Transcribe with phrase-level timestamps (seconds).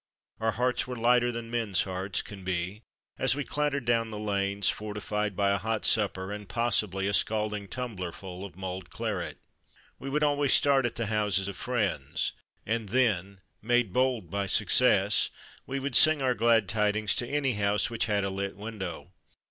[0.39, 2.81] Our hearts were lighter than men's hearts can be,
[3.19, 7.67] as we clattered down the lanes, fortified by a hot supper and possibly a scalding
[7.67, 9.37] tumblerful of mulled claret.
[9.99, 12.33] We would always start at the houses of friends,
[12.65, 15.29] and then, made bold by success,
[15.67, 19.11] we would sing our glad tidings to any house which had a lit window.